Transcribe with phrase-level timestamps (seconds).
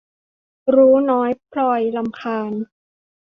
[0.75, 2.51] รู้น้อยพลอยรำคาญ